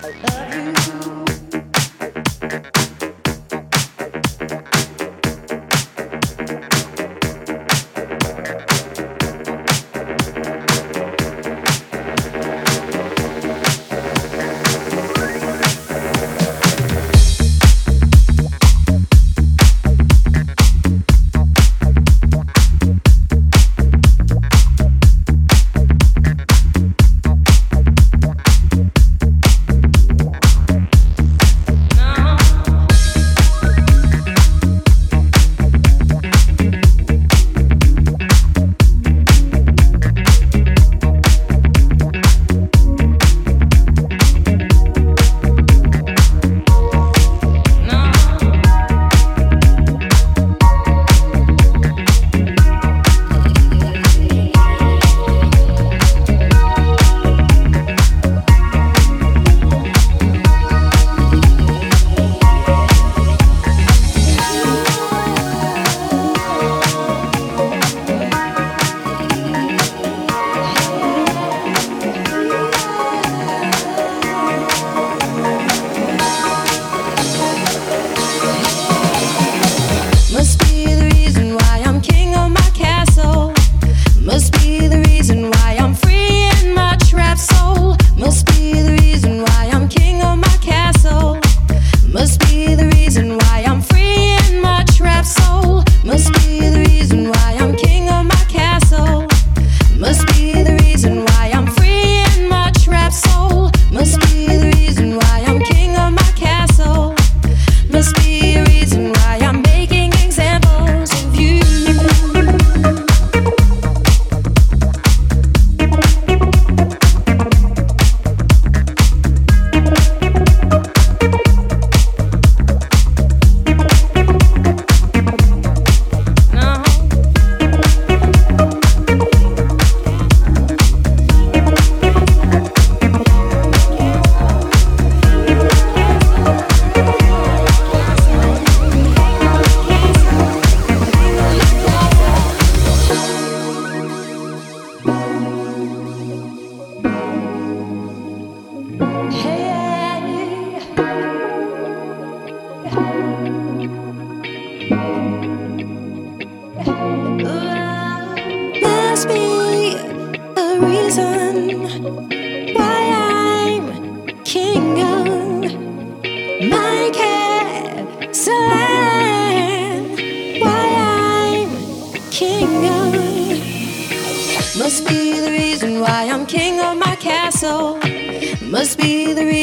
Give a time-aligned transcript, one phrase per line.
[0.00, 0.72] I love you.
[0.72, 0.77] Uh,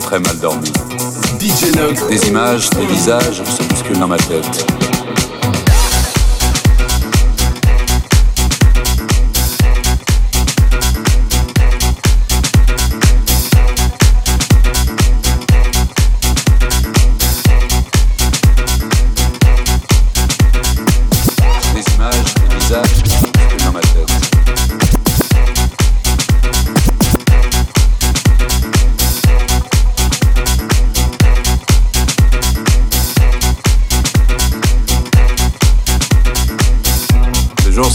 [0.00, 0.72] très mal dormi.
[1.38, 4.89] Des images, des visages se bousculent dans ma tête.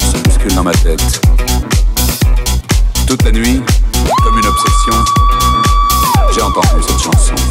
[0.00, 1.20] Se bouscule dans ma tête.
[3.06, 3.62] Toute la nuit,
[4.24, 5.04] comme une obsession,
[6.34, 7.41] j'ai entendu cette chanson.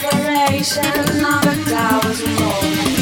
[0.00, 2.99] separation, not a thousand more.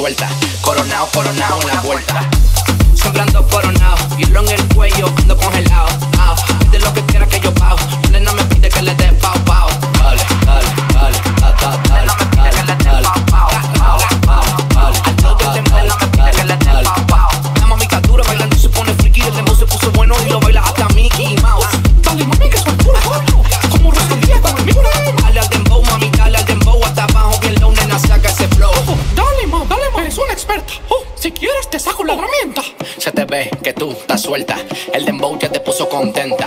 [0.00, 0.39] suelta.
[34.00, 34.56] está suelta.
[34.92, 36.46] El dembow ya te puso contenta.